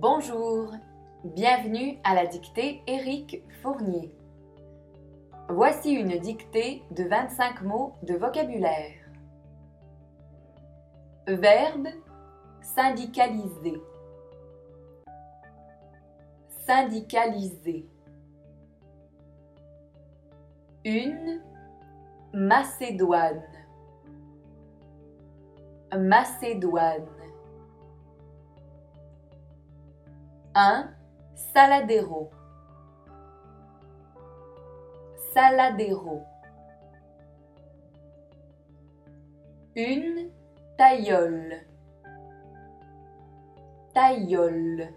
[0.00, 0.72] Bonjour,
[1.24, 4.10] bienvenue à la dictée Éric Fournier.
[5.50, 8.94] Voici une dictée de 25 mots de vocabulaire.
[11.26, 11.88] Verbe
[12.62, 13.82] syndicaliser.
[16.66, 17.86] Syndicaliser.
[20.86, 21.42] Une
[22.32, 23.42] Macédoine.
[25.94, 27.06] Macédoine.
[30.54, 30.90] Un
[31.34, 32.30] saladero.
[35.32, 36.24] Saladero.
[39.76, 40.30] Une
[40.76, 41.60] taillole.
[43.94, 44.88] Taillole.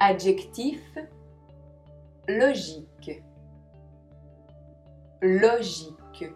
[0.00, 0.98] Adjectif
[2.26, 3.22] logique.
[5.22, 6.34] Logique.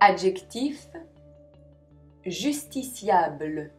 [0.00, 0.88] Adjectif
[2.24, 3.72] justiciable.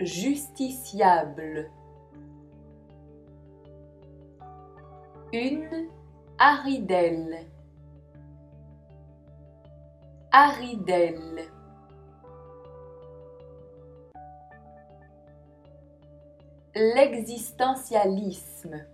[0.00, 1.70] Justiciable.
[5.32, 5.88] Une
[6.38, 7.46] aridelle.
[10.32, 11.50] Aridelle.
[16.74, 18.84] L'existentialisme.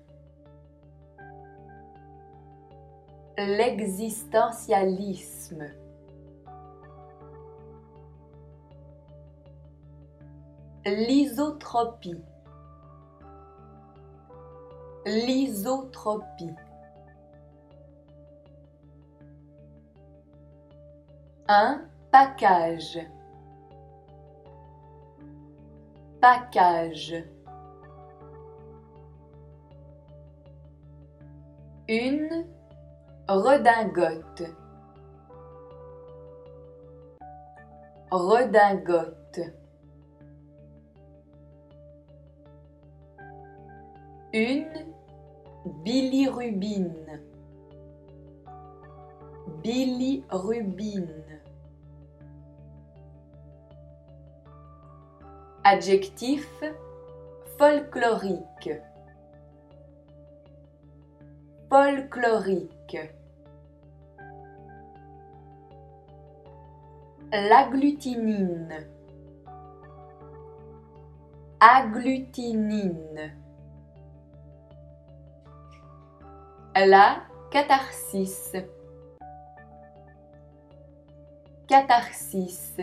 [3.36, 5.83] L'existentialisme.
[10.86, 12.22] L'isotropie.
[15.06, 16.54] L'isotropie.
[21.48, 22.98] Un package.
[26.20, 27.14] Package.
[31.88, 32.46] Une
[33.26, 34.42] redingote.
[38.10, 39.23] Redingote.
[44.34, 44.92] Une
[45.84, 47.20] bilirubine.
[49.62, 51.40] Bilirubine.
[55.62, 56.48] Adjectif
[57.58, 58.72] folklorique.
[61.70, 62.98] Folklorique.
[67.30, 68.84] L'agglutinine.
[71.60, 73.43] Agglutinine.
[76.76, 78.52] La catharsis.
[81.68, 82.76] Catharsis.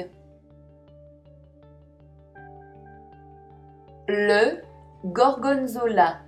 [4.08, 4.64] Le
[5.04, 6.22] gorgonzola.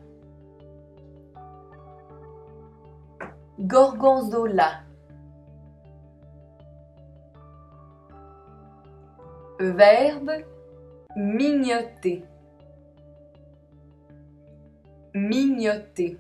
[3.59, 4.83] Gorgonzola.
[9.59, 10.45] Verbe
[11.15, 12.27] mignoter.
[15.13, 16.19] Mignoter.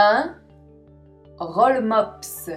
[0.00, 0.36] Un
[1.40, 2.50] roll-mops.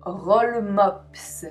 [0.00, 1.44] Roll-mops.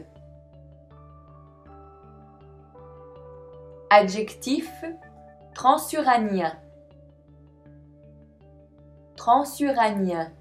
[3.92, 4.74] Adjectif
[5.54, 6.52] transuranien.
[9.18, 10.32] Transuranien.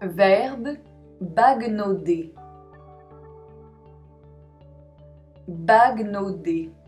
[0.00, 0.78] Verbe
[1.20, 2.32] bagnauder.
[5.48, 6.83] Bagnauder.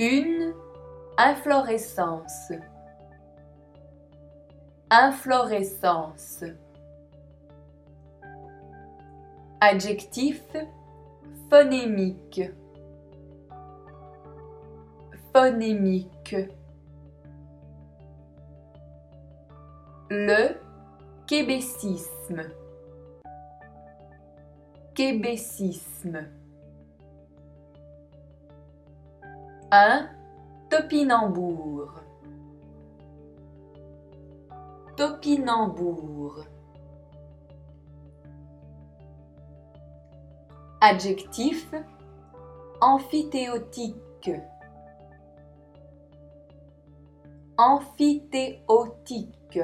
[0.00, 0.54] Une
[1.16, 2.52] inflorescence.
[4.90, 6.44] Inflorescence.
[9.60, 10.40] Adjectif
[11.50, 12.42] phonémique.
[15.34, 16.36] Phonémique.
[20.10, 20.60] Le
[21.26, 22.42] québécisme.
[24.94, 26.37] Québécisme.
[29.70, 30.08] Un
[30.70, 31.92] topinambour.
[34.96, 36.36] Topinambour.
[40.80, 41.70] Adjectif
[42.80, 44.30] amphithéotique.
[47.58, 49.60] Amphithéotique.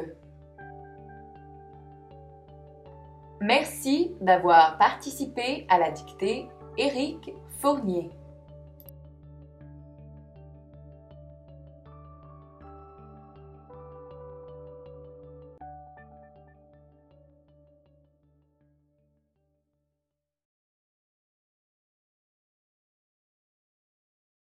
[3.41, 8.11] Merci d'avoir participé à la dictée Éric Fournier.